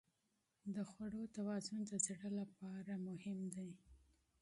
[0.73, 3.71] د خوړو توازن د زړه لپاره مهم دی.